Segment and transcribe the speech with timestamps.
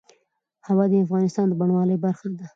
[0.67, 2.45] هوا د افغانستان د بڼوالۍ برخه ده.